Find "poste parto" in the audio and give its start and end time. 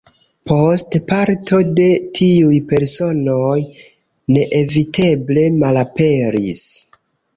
0.51-1.59